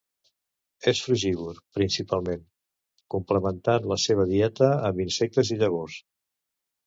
[0.91, 2.41] És frugívor principalment,
[3.15, 6.01] complementant la seva dieta amb insectes i llavors.